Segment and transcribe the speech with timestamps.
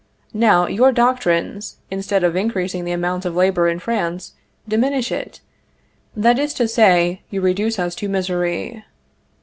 [0.33, 4.33] Now, your doctrines, instead of increasing the amount of labor in France,
[4.67, 5.41] diminish it;
[6.15, 8.83] that is to say, you reduce us to misery."